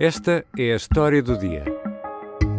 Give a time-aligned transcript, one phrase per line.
[0.00, 1.64] Esta é a história do dia.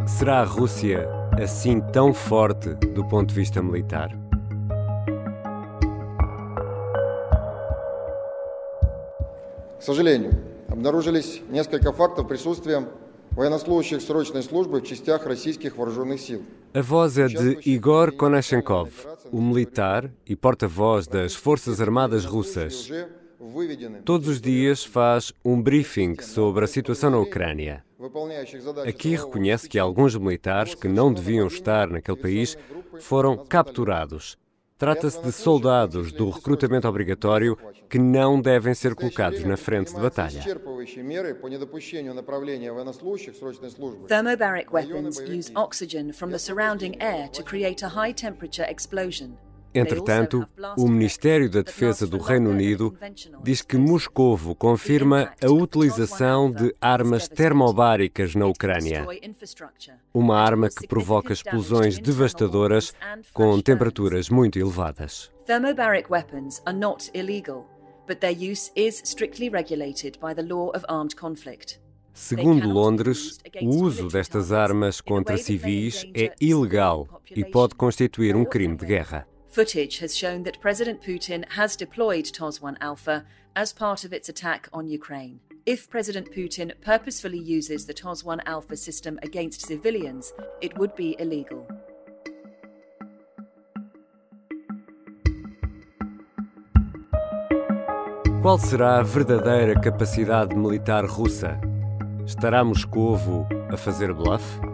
[0.08, 1.08] Será a Rússia
[1.40, 4.10] assim tão forte do ponto de vista militar?
[9.78, 10.32] К сожалению,
[10.68, 12.88] обнаружились несколько фактов присутствия
[13.34, 16.42] военнослужащих срочной службы в частях российских вооруженных сил.
[16.74, 18.90] A voz é de Igor Konashenkov,
[19.32, 22.90] o militar e porta-voz das Forças Armadas Russas.
[24.05, 27.85] Todos os dias faz um briefing sobre a situação na Ucrânia.
[28.87, 32.57] Aqui reconhece que alguns militares que não deviam estar naquele país
[33.01, 34.37] foram capturados.
[34.77, 37.57] Trata-se de soldados do recrutamento obrigatório
[37.89, 40.43] que não devem ser colocados na frente de batalha.
[44.09, 49.37] Thermobaric weapons use oxygen from the surrounding air to create a high temperature explosion.
[49.75, 52.97] Entretanto, o Ministério da Defesa do Reino Unido
[53.43, 59.07] diz que Moscovo confirma a utilização de armas termobáricas na Ucrânia.
[60.13, 62.93] Uma arma que provoca explosões devastadoras
[63.33, 65.31] com temperaturas muito elevadas.
[65.47, 67.67] Thermobaric weapons are not illegal,
[68.07, 71.81] but their use is strictly regulated by the law of armed conflict.
[72.15, 78.77] Segundo Londres, o uso destas armas contra civis é ilegal e pode constituir um crime
[78.77, 79.27] de guerra.
[79.53, 84.31] Footage has shown that President Putin has deployed TOS 1 Alpha as part of its
[84.31, 85.41] attack on Ukraine.
[85.67, 91.17] If President Putin purposefully uses the TOS 1 Alpha system against civilians, it would be
[91.19, 91.67] illegal.
[98.41, 101.61] Qual será a verdadeira capacidade militar russa?
[102.25, 104.72] Estará Moscovo a fazer bluff?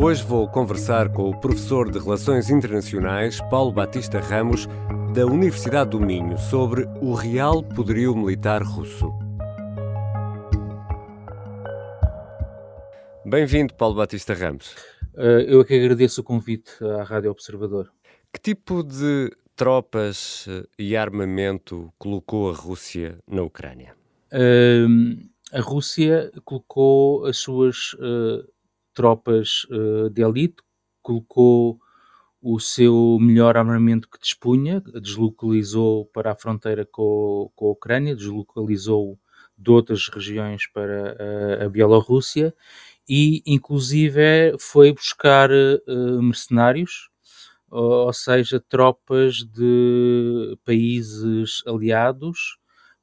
[0.00, 4.68] Hoje vou conversar com o professor de Relações Internacionais, Paulo Batista Ramos,
[5.12, 9.10] da Universidade do Minho, sobre o real poderio militar russo.
[13.26, 14.72] Bem-vindo, Paulo Batista Ramos.
[15.14, 17.92] Uh, eu é que agradeço o convite à Rádio Observador.
[18.32, 20.46] Que tipo de tropas
[20.78, 23.96] e armamento colocou a Rússia na Ucrânia?
[24.32, 28.46] Uh, a Rússia colocou as suas uh,
[28.98, 30.56] tropas uh, de elite,
[31.00, 31.78] colocou
[32.42, 39.16] o seu melhor armamento que dispunha, deslocalizou para a fronteira com, com a Ucrânia, deslocalizou
[39.56, 41.16] de outras regiões para
[41.62, 42.52] a, a Bielorrússia
[43.08, 47.08] e, inclusive, foi buscar uh, mercenários,
[47.70, 52.58] ou seja, tropas de países aliados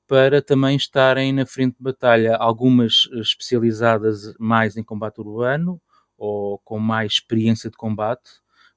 [0.07, 5.81] para também estarem na frente de batalha, algumas especializadas mais em combate urbano
[6.17, 8.29] ou com mais experiência de combate,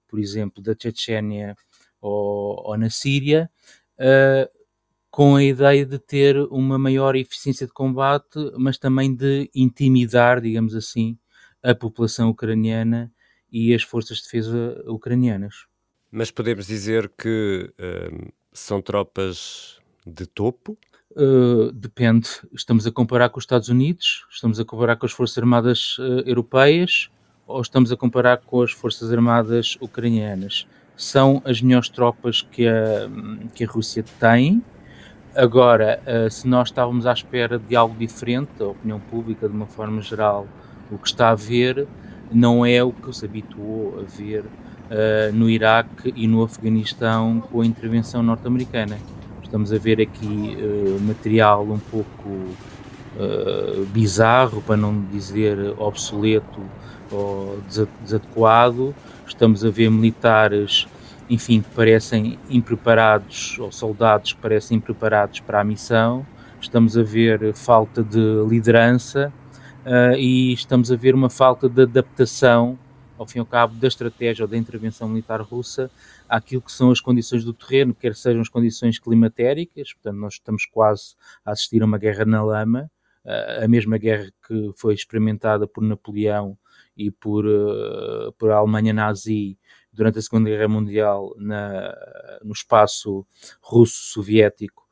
[0.06, 1.54] por exemplo, da Chechênia
[2.00, 3.50] ou, ou na Síria,
[3.98, 4.58] uh,
[5.10, 10.74] com a ideia de ter uma maior eficiência de combate, mas também de intimidar, digamos
[10.74, 11.18] assim,
[11.62, 13.12] a população ucraniana
[13.50, 15.66] e as forças de defesa ucranianas.
[16.10, 20.78] Mas podemos dizer que uh, são tropas de topo?
[21.12, 22.28] Uh, depende.
[22.52, 26.22] Estamos a comparar com os Estados Unidos, estamos a comparar com as Forças Armadas uh,
[26.24, 27.10] Europeias
[27.48, 30.66] ou estamos a comparar com as Forças Armadas Ucranianas?
[30.94, 33.08] São as melhores tropas que a,
[33.54, 34.62] que a Rússia tem.
[35.34, 39.66] Agora, uh, se nós estávamos à espera de algo diferente, a opinião pública, de uma
[39.66, 40.46] forma geral,
[40.90, 41.86] o que está a ver
[42.30, 47.62] não é o que se habituou a ver uh, no Iraque e no Afeganistão com
[47.62, 48.98] a intervenção norte-americana.
[49.42, 56.60] Estamos a ver aqui uh, material um pouco uh, bizarro, para não dizer obsoleto
[57.10, 57.58] ou
[58.02, 58.94] desadequado.
[59.26, 60.86] Estamos a ver militares,
[61.28, 66.26] enfim, que parecem impreparados, ou soldados que parecem impreparados para a missão.
[66.60, 69.32] Estamos a ver falta de liderança
[69.84, 72.78] uh, e estamos a ver uma falta de adaptação
[73.18, 75.90] ao fim e ao cabo, da estratégia ou da intervenção militar russa
[76.28, 80.64] àquilo que são as condições do terreno, quer sejam as condições climatéricas, portanto, nós estamos
[80.66, 82.90] quase a assistir a uma guerra na lama,
[83.62, 86.56] a mesma guerra que foi experimentada por Napoleão
[86.98, 89.56] e por, uh, por a Alemanha nazi
[89.92, 91.94] durante a Segunda Guerra Mundial na,
[92.42, 93.24] no espaço
[93.62, 94.86] russo-soviético.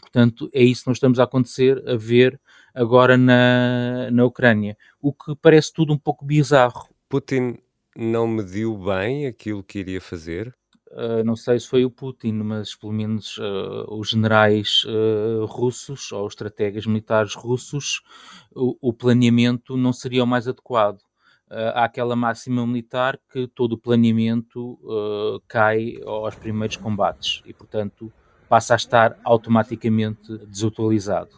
[0.00, 2.40] Portanto, é isso que nós estamos a acontecer, a ver
[2.74, 6.88] agora na, na Ucrânia, o que parece tudo um pouco bizarro.
[7.08, 7.58] Putin
[7.96, 10.54] não mediu bem aquilo que iria fazer?
[10.90, 16.10] Uh, não sei se foi o Putin, mas pelo menos uh, os generais uh, russos
[16.12, 18.02] ou estrategas militares russos,
[18.54, 21.00] o, o, planeamento não seria o mais adequado.
[21.50, 24.78] Há aquela máxima militar que todo o planeamento
[25.48, 28.12] cai aos primeiros combates e, portanto,
[28.48, 31.36] passa a estar automaticamente desatualizado.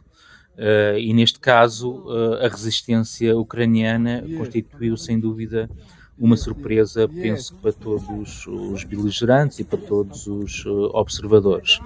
[0.56, 5.70] Uh, e neste caso, uh, a resistência ucraniana constituiu sem dúvida
[6.18, 11.80] uma surpresa, penso para todos os beligerantes e para todos os uh, observadores.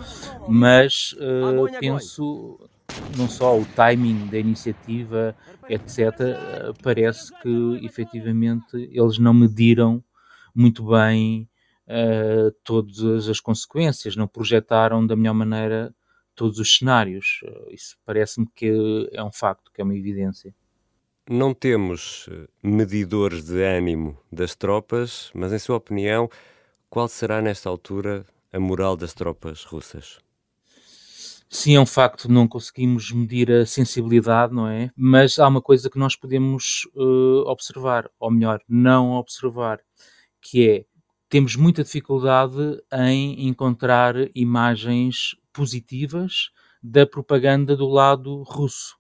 [0.49, 1.15] Mas
[1.79, 2.59] penso
[3.17, 5.37] não só o timing da iniciativa,
[5.69, 6.13] etc.,
[6.83, 10.03] parece que efetivamente eles não mediram
[10.55, 11.49] muito bem
[12.63, 15.95] todas as consequências, não projetaram da melhor maneira
[16.35, 17.41] todos os cenários.
[17.71, 20.55] Isso parece-me que é um facto, que é uma evidência.
[21.29, 26.29] Não temos eh, medidores de ânimo das tropas, mas, em sua opinião,
[26.91, 30.19] qual será nesta altura a moral das tropas russas?
[31.57, 34.91] Sim, é um facto, não conseguimos medir a sensibilidade, não é?
[34.97, 39.79] Mas há uma coisa que nós podemos uh, observar, ou melhor, não observar,
[40.43, 40.85] que é
[41.29, 42.57] temos muita dificuldade
[42.93, 46.51] em encontrar imagens positivas
[46.83, 48.97] da propaganda do lado russo.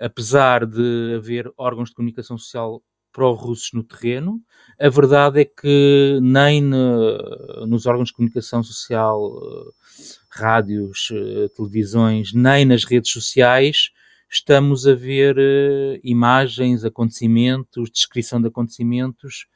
[0.00, 2.82] Apesar de haver órgãos de comunicação social
[3.12, 4.42] pró-russos no terreno,
[4.80, 12.32] a verdade é que nem no, nos órgãos de comunicação social, eh, rádios, eh, televisões,
[12.32, 13.90] nem nas redes sociais
[14.28, 19.46] estamos a ver uh, imagens, acontecimentos, descrição de acontecimentos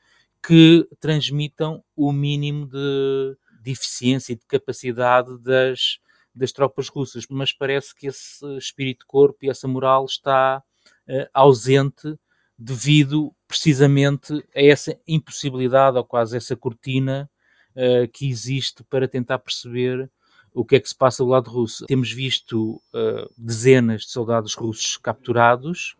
[0.42, 5.98] que transmitam o mínimo de, de eficiência e de capacidade das,
[6.34, 10.62] das tropas russas, mas parece que esse espírito de corpo e essa moral está
[11.08, 12.16] uh, ausente
[12.56, 17.28] devido precisamente a essa impossibilidade ou quase essa cortina
[17.72, 20.10] uh, que existe para tentar perceber
[20.54, 21.86] o que é que se passa do lado russo.
[21.86, 25.96] Temos visto uh, dezenas de soldados russos capturados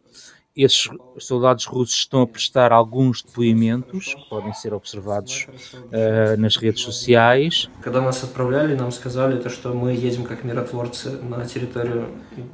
[0.56, 0.88] esses
[1.18, 7.70] soldados russos estão a prestar alguns depoimentos que podem ser observados uh, nas redes sociais.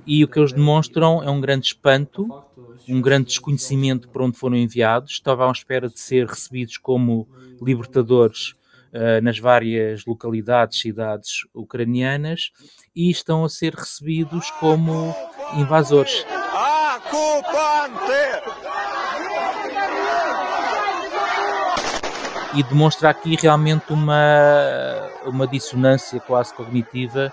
[0.06, 2.28] E o que eles demonstram é um grande espanto,
[2.88, 5.12] um grande desconhecimento por onde foram enviados.
[5.12, 7.26] Estavam à espera de ser recebidos como
[7.62, 8.54] libertadores
[8.92, 12.50] uh, nas várias localidades, cidades ucranianas
[12.94, 15.14] e estão a ser recebidos como
[15.54, 16.24] invasores.
[22.54, 27.32] E demonstra aqui realmente uma, uma dissonância quase cognitiva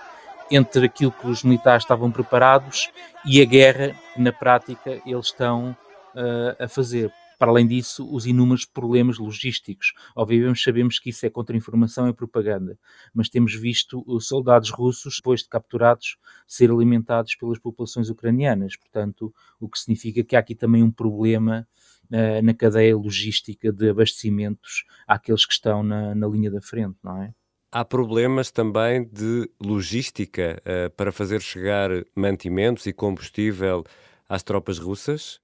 [0.50, 2.90] entre aquilo que os militares estavam preparados
[3.24, 5.76] e a guerra que na prática eles estão
[6.14, 7.10] uh, a fazer.
[7.38, 9.92] Para além disso, os inúmeros problemas logísticos.
[10.14, 12.78] Obviamente sabemos que isso é contra-informação e propaganda,
[13.12, 16.16] mas temos visto os soldados russos, depois de capturados,
[16.46, 18.76] ser alimentados pelas populações ucranianas.
[18.76, 21.66] Portanto, o que significa que há aqui também um problema
[22.04, 27.22] uh, na cadeia logística de abastecimentos àqueles que estão na, na linha da frente, não
[27.22, 27.34] é?
[27.70, 33.84] Há problemas também de logística uh, para fazer chegar mantimentos e combustível
[34.28, 35.40] às tropas russas?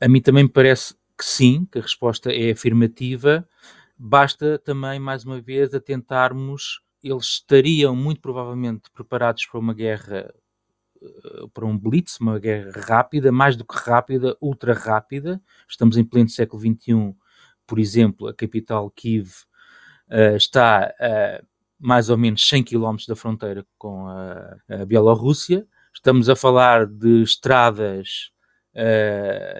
[0.00, 3.46] A mim também me parece que sim, que a resposta é afirmativa.
[3.96, 6.80] Basta também, mais uma vez, atentarmos.
[7.02, 10.34] Eles estariam muito provavelmente preparados para uma guerra,
[11.02, 15.40] eh, para um blitz, uma guerra rápida, mais do que rápida, ultra rápida.
[15.68, 17.14] Estamos em pleno século XXI,
[17.66, 19.30] por exemplo, a capital Kiev
[20.10, 21.42] uh, está a
[21.78, 25.66] mais ou menos 100 km da fronteira com a, a Bielorrússia.
[25.92, 28.30] Estamos a falar de estradas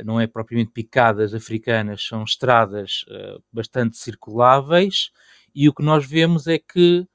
[0.04, 5.10] não é propriamente picadas africanas, são estradas uh, bastante circuláveis,
[5.54, 7.06] e o que nós vemos é que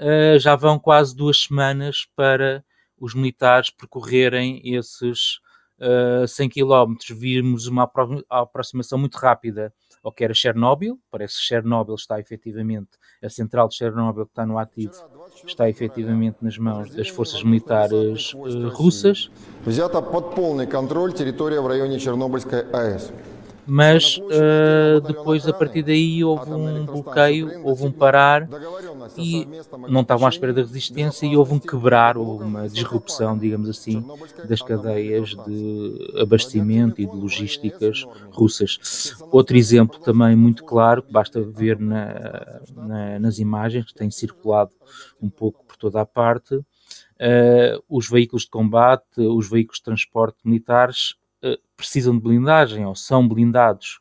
[0.00, 2.64] uh, já vão quase duas semanas para
[2.96, 5.40] os militares percorrerem esses
[5.80, 6.94] uh, 100 km.
[7.10, 7.90] Vimos uma
[8.28, 9.72] aproximação muito rápida
[10.07, 12.91] ao que era Chernobyl, parece que Chernobyl está efetivamente,
[13.23, 14.93] a central de Chernobyl que está no ativo,
[15.45, 19.31] está efetivamente nas mãos das forças militares uh, russas.
[19.65, 23.11] Взята под полный контроль территория в районе Чернобыльской АЭС
[23.70, 28.48] mas uh, depois a partir daí houve um bloqueio, houve um parar
[29.14, 29.46] e
[29.90, 34.02] não estavam à espera da resistência e houve um quebrar, houve uma disrupção, digamos assim,
[34.48, 39.14] das cadeias de abastecimento e de logísticas russas.
[39.30, 44.70] Outro exemplo também muito claro, que basta ver na, na, nas imagens que têm circulado
[45.20, 46.64] um pouco por toda a parte, uh,
[47.86, 51.16] os veículos de combate, os veículos de transporte militares
[51.76, 54.00] precisam de blindagem ou são blindados,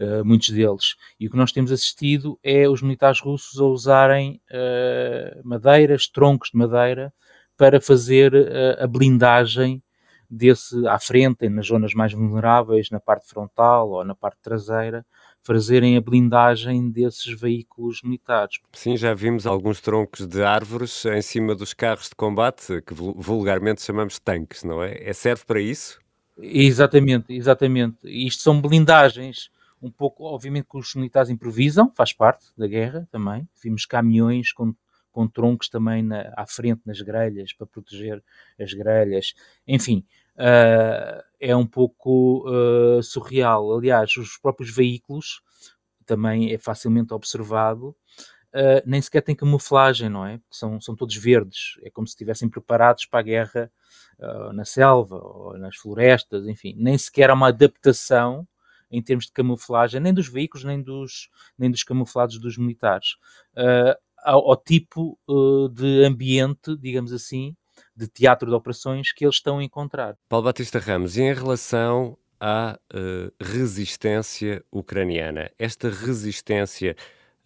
[0.00, 0.96] uh, muitos deles.
[1.20, 6.50] E o que nós temos assistido é os militares russos a usarem uh, madeiras, troncos
[6.50, 7.12] de madeira,
[7.56, 8.32] para fazer
[8.78, 9.82] a blindagem
[10.30, 15.04] desse à frente, nas zonas mais vulneráveis, na parte frontal ou na parte traseira,
[15.42, 18.58] fazerem a blindagem desses veículos militares.
[18.72, 23.82] Sim, já vimos alguns troncos de árvores em cima dos carros de combate, que vulgarmente
[23.82, 24.96] chamamos tanques, não é?
[25.02, 25.98] É serve para isso?
[26.40, 27.98] Exatamente, exatamente.
[28.04, 29.50] Isto são blindagens,
[29.82, 33.48] um pouco, obviamente, que os militares improvisam, faz parte da guerra também.
[33.62, 34.74] Vimos caminhões com,
[35.10, 38.22] com troncos também na, à frente nas grelhas para proteger
[38.58, 39.34] as grelhas.
[39.66, 40.04] Enfim,
[40.36, 43.76] uh, é um pouco uh, surreal.
[43.76, 45.42] Aliás, os próprios veículos
[46.06, 47.94] também é facilmente observado.
[48.54, 50.40] Uh, nem sequer têm camuflagem, não é?
[50.50, 51.78] São, são todos verdes.
[51.82, 53.70] É como se estivessem preparados para a guerra
[54.18, 56.74] uh, na selva ou nas florestas, enfim.
[56.76, 58.46] Nem sequer há uma adaptação
[58.90, 61.28] em termos de camuflagem, nem dos veículos, nem dos,
[61.58, 63.16] nem dos camuflados dos militares,
[63.54, 65.18] uh, ao, ao, tipo
[65.74, 67.54] de ambiente, digamos assim,
[67.94, 70.16] de teatro de operações que eles estão a encontrar.
[70.28, 76.96] Paulo Batista Ramos, e em relação à uh, resistência ucraniana, esta resistência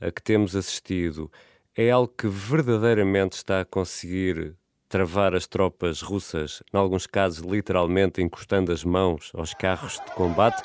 [0.02, 1.30] a que temos assistido
[1.76, 4.56] é algo que verdadeiramente está a conseguir
[4.88, 10.62] travar as tropas russas, em alguns casos literalmente encostando as mãos aos carros de combate?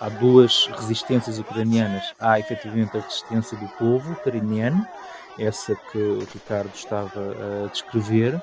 [0.00, 2.14] Há duas resistências ucranianas.
[2.20, 4.86] Há efetivamente a resistência do povo ucraniano,
[5.36, 8.40] essa que o Ricardo estava a descrever.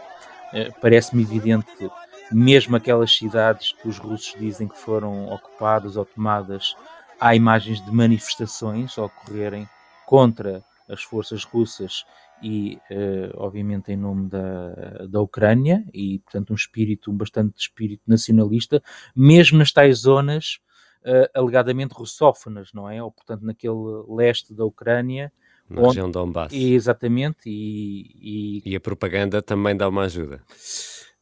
[0.53, 1.89] Eh, parece-me evidente que,
[2.31, 6.75] mesmo aquelas cidades que os russos dizem que foram ocupadas ou tomadas,
[7.19, 9.67] há imagens de manifestações a ocorrerem
[10.05, 12.05] contra as forças russas
[12.41, 18.03] e, uh, obviamente, em nome da, da Ucrânia, e, portanto, um espírito, um bastante espírito
[18.05, 18.83] nacionalista,
[19.15, 20.59] mesmo nas tais zonas
[21.03, 23.01] uh, alegadamente russófonas, não é?
[23.01, 23.73] Ou, portanto, naquele
[24.07, 25.31] leste da Ucrânia,
[25.69, 26.53] na onde, região de Donbass.
[26.53, 27.49] Exatamente.
[27.49, 28.71] E, e...
[28.71, 30.43] e, a propaganda também dá uma ajuda.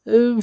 [0.06, 0.38] Uh,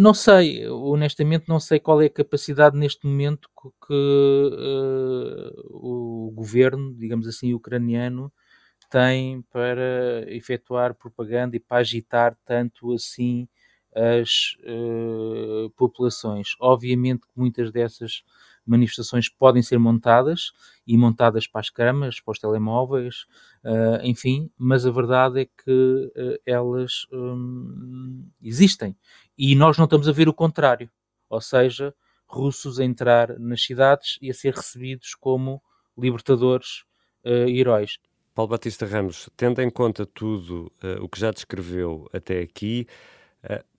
[0.00, 6.32] não sei, honestamente não sei qual é a capacidade neste momento que, que uh, o
[6.34, 8.32] governo, digamos assim, ucraniano
[8.90, 13.48] tem para efetuar propaganda e para agitar tanto assim
[13.94, 16.50] as uh, populações.
[16.60, 18.22] Obviamente que muitas dessas
[18.66, 20.52] manifestações podem ser montadas
[20.86, 23.26] e montadas para as câmaras, para os telemóveis,
[23.64, 28.96] uh, enfim, mas a verdade é que uh, elas um, existem
[29.36, 30.90] e nós não estamos a ver o contrário,
[31.28, 31.94] ou seja,
[32.26, 35.62] russos a entrar nas cidades e a ser recebidos como
[35.98, 36.84] libertadores
[37.24, 37.98] uh, heróis.
[38.34, 42.86] Paulo Batista Ramos, tendo em conta tudo o que já descreveu até aqui,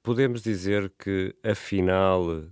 [0.04, 2.44] podemos dizer que afinal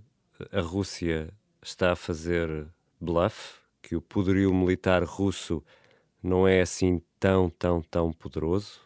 [0.50, 2.66] a Rússia está a fazer
[3.00, 5.62] bluff, que o poderio militar russo
[6.22, 8.80] não é assim tão, tão, tão poderoso?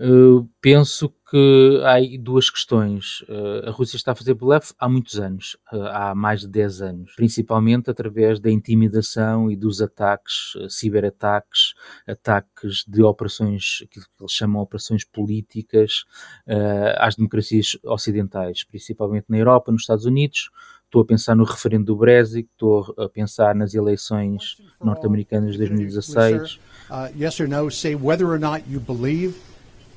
[0.00, 3.20] Uh, penso que há duas questões.
[3.22, 6.82] Uh, a Rússia está a fazer bluff há muitos anos, uh, há mais de 10
[6.82, 11.74] anos, principalmente através da intimidação e dos ataques, ciberataques,
[12.06, 16.04] ataques de operações, que eles chamam operações políticas,
[16.96, 20.48] às democracias ocidentais, principalmente na Europa, nos Estados Unidos,
[20.88, 26.58] estou a pensar no referendo do Brexit, estou a pensar nas eleições norte-americanas de 2016.
[26.90, 29.36] Uh, yes or no, say whether or not you believe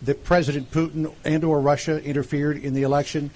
[0.02, 3.32] that President Putin and or Russia interfered in the election.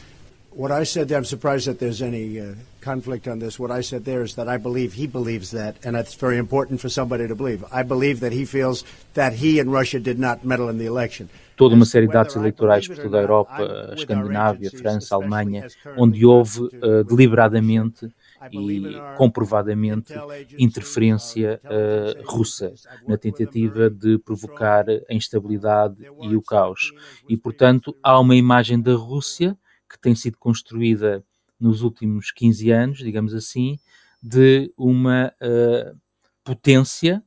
[0.52, 3.60] What I said there, I'm surprised that there's any uh, conflict on this.
[3.60, 6.82] What I said there is that I believe he believes that, and that's very important
[6.82, 7.64] for somebody to believe.
[7.72, 8.84] I believe that he feels
[9.14, 11.30] that he and Russia did not meddle in the election.
[11.56, 15.18] Toda uma série de atos eleitorais por toda a Europa, a Escandinávia, a França, a
[15.18, 18.10] Alemanha, onde houve uh, deliberadamente
[18.52, 20.14] e comprovadamente
[20.58, 22.74] interferência uh, russa
[23.08, 26.92] na tentativa de provocar a instabilidade e o caos.
[27.30, 29.58] E, portanto, há uma imagem da Rússia
[29.90, 31.24] que tem sido construída
[31.60, 33.80] nos últimos 15 anos, digamos assim,
[34.22, 35.98] de uma uh,
[36.44, 37.24] potência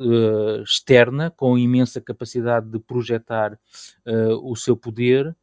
[0.00, 5.36] uh, externa com imensa capacidade de projetar uh, o seu poder,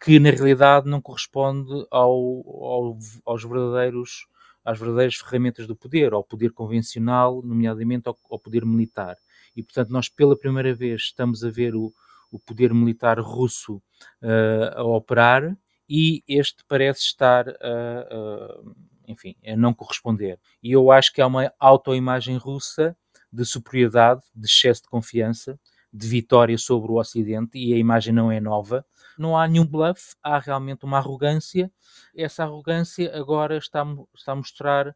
[0.00, 4.26] que na realidade não corresponde ao, ao, aos verdadeiros
[4.64, 9.16] às verdadeiras ferramentas do poder, ao poder convencional, nomeadamente ao, ao poder militar.
[9.56, 11.92] E, portanto, nós pela primeira vez estamos a ver o,
[12.30, 13.82] o poder militar russo
[14.22, 15.56] uh, a operar
[15.88, 18.60] e este parece estar a,
[19.08, 20.38] enfim, a não corresponder.
[20.62, 22.96] E eu acho que há uma autoimagem russa
[23.32, 25.58] de superioridade, de excesso de confiança,
[25.92, 28.84] de vitória sobre o Ocidente, e a imagem não é nova.
[29.18, 31.70] Não há nenhum bluff, há realmente uma arrogância.
[32.16, 33.84] Essa arrogância agora está,
[34.14, 34.94] está a mostrar uh,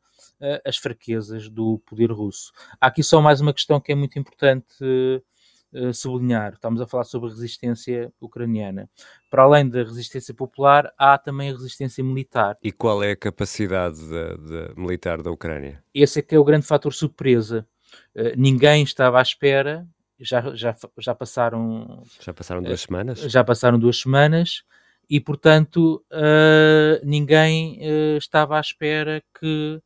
[0.64, 2.50] as fraquezas do poder russo.
[2.80, 6.54] Há aqui só mais uma questão que é muito importante uh, sublinhar.
[6.54, 8.88] Estamos a falar sobre a resistência ucraniana.
[9.28, 12.56] Para além da resistência popular, há também a resistência militar.
[12.62, 15.84] E qual é a capacidade de, de militar da Ucrânia?
[15.94, 17.66] Esse é que é o grande fator surpresa.
[18.14, 19.86] Uh, ninguém estava à espera.
[20.18, 22.02] Já, já, já passaram.
[22.20, 23.20] Já passaram duas semanas?
[23.20, 24.64] Já passaram duas semanas
[25.08, 29.80] e, portanto, uh, ninguém uh, estava à espera que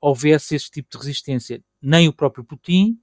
[0.00, 1.62] houvesse esse tipo de resistência.
[1.80, 2.98] Nem o próprio Putin,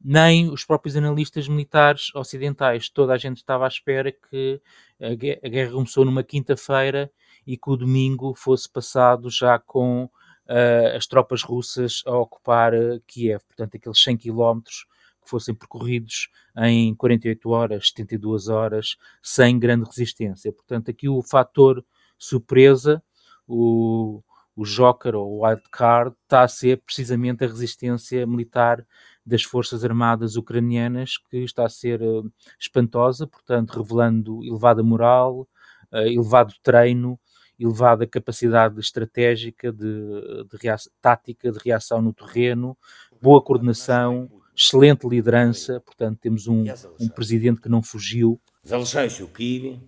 [0.00, 2.88] nem os próprios analistas militares ocidentais.
[2.88, 4.60] Toda a gente estava à espera que
[5.00, 7.10] a guerra começou numa quinta-feira
[7.46, 10.10] e que o domingo fosse passado já com
[10.48, 12.72] uh, as tropas russas a ocupar
[13.06, 13.42] Kiev.
[13.46, 14.86] Portanto, aqueles 100 quilómetros
[15.22, 20.52] que fossem percorridos em 48 horas, 72 horas, sem grande resistência.
[20.52, 21.84] Portanto, aqui o fator
[22.18, 23.02] surpresa,
[23.46, 24.22] o,
[24.54, 28.86] o Joker ou o Wild Card, está a ser precisamente a resistência militar
[29.24, 35.48] das Forças Armadas ucranianas, que está a ser uh, espantosa, portanto, revelando elevada moral,
[35.92, 37.18] elevado treino,
[37.59, 40.57] elevada capacidade estratégica, de, de
[41.01, 42.77] tática, de reação no terreno,
[43.21, 46.63] boa coordenação, excelente liderança, portanto, temos um,
[46.99, 48.39] um presidente que não fugiu.
[48.63, 49.79] Залишаюсь у Києві,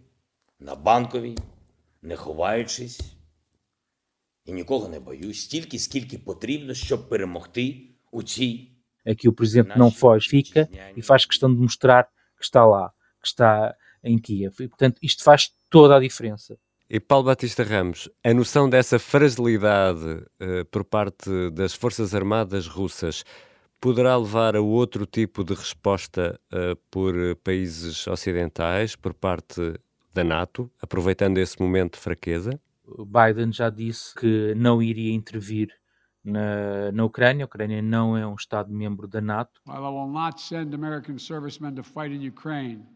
[0.59, 1.37] на Банковій,
[2.01, 3.01] не ховаючись,
[4.45, 8.69] і нікого не боюсь, стільки, скільки потрібно, щоб перемогти у цій.
[9.05, 12.03] Aqui o presidente não foge, fica e faz questão de mostrar
[12.37, 14.55] que está lá, que está em Kiev.
[14.61, 16.57] E, portanto, isto faz toda a diferença.
[16.90, 23.24] E Paulo Batista Ramos, a noção dessa fragilidade uh, por parte das Forças Armadas russas
[23.78, 27.14] poderá levar a outro tipo de resposta uh, por
[27.44, 29.74] países ocidentais, por parte
[30.14, 32.58] da NATO, aproveitando esse momento de fraqueza?
[32.86, 35.68] Biden já disse que não iria intervir
[36.24, 37.44] na, na Ucrânia.
[37.44, 39.60] A Ucrânia não é um Estado-membro da NATO.
[39.66, 42.86] I will not send American servicemen to fight in Ukraine,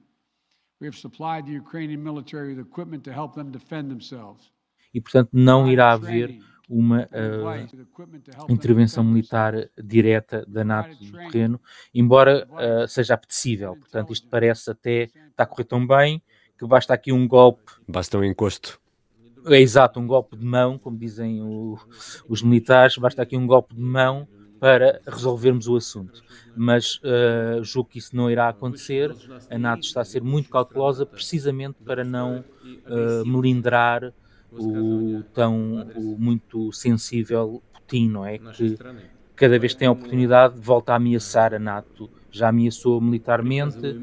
[0.83, 4.51] we have supplied the Ukrainian military with equipment to help them defend themselves.
[4.93, 11.61] E, portanto, não irá haver uma uh, intervenção militar direta da NATO no terreno,
[11.95, 13.77] embora uh, seja apetecível.
[13.77, 16.21] Portanto, isto parece até está a correr tão bem
[16.59, 17.73] que basta aqui um golpe.
[17.89, 18.81] Basta um encosto.
[19.47, 21.79] É exato, um golpe de mão, como dizem o,
[22.29, 24.29] os militares, basta aqui um golpe de mão
[24.62, 26.24] para resolvermos o assunto.
[26.56, 29.16] Mas uh, julgo que isso não irá acontecer.
[29.50, 32.44] A NATO está a ser muito cautelosa precisamente para não
[33.26, 34.12] melindrar
[34.52, 38.38] o tão o muito sensível Putin, não é?
[38.38, 38.78] Que
[39.36, 42.10] cada vez que tem a oportunidade volta a ameaçar a NATO.
[42.30, 43.96] Já ameaçou militarmente,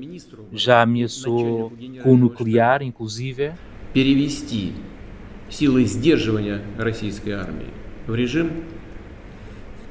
[0.52, 3.52] já ameaçou com o nuclear, inclusive.
[3.92, 4.72] Перевести
[5.48, 7.68] силы сдерживания российской армии
[8.08, 8.64] в режим,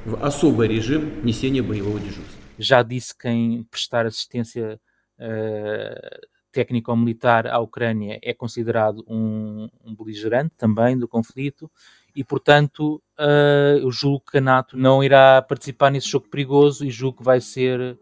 [0.08, 2.42] в особый режим несения боевого дежурства.
[2.58, 4.80] Já disse quem prestar assistência
[5.20, 11.70] uh, técnico-militar à Ucrânia é considerado um, um beligerante também do conflito
[12.16, 16.92] e, portanto, uh, eu julgo que a NATO não irá participar nesse jogo perigoso e
[16.92, 17.98] julgo que vai ser,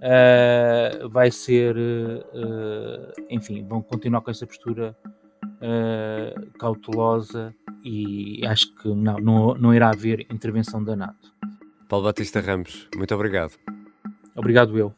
[0.00, 4.96] uh, vai ser, uh, enfim, vão continuar com essa postura
[6.57, 11.33] cautelosa e acho que não, não, não irá haver intervenção da NATO.
[11.87, 13.53] Paulo Batista Ramos, muito obrigado.
[14.35, 14.93] Obrigado eu.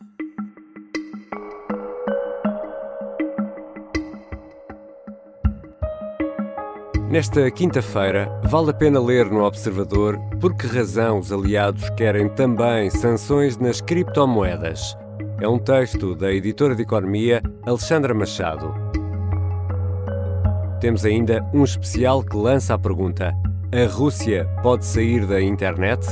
[7.11, 12.89] Nesta quinta-feira, vale a pena ler no Observador por que razão os aliados querem também
[12.89, 14.95] sanções nas criptomoedas.
[15.41, 18.73] É um texto da editora de economia Alexandra Machado.
[20.81, 23.37] Temos ainda um especial que lança a pergunta:
[23.71, 26.03] a Rússia pode sair da internet?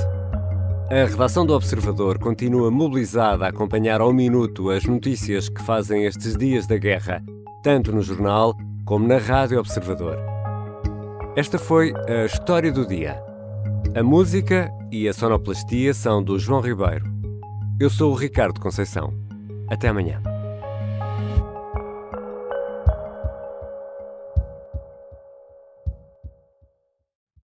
[0.91, 6.37] A redação do Observador continua mobilizada a acompanhar ao minuto as notícias que fazem estes
[6.37, 7.23] dias da guerra,
[7.63, 8.55] tanto no jornal
[8.85, 10.19] como na Rádio Observador.
[11.35, 13.19] Esta foi a história do dia.
[13.95, 17.05] A música e a sonoplastia são do João Ribeiro.
[17.79, 19.13] Eu sou o Ricardo Conceição.
[19.67, 20.21] Até amanhã.